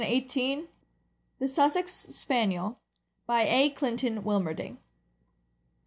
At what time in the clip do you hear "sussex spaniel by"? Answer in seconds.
1.47-3.41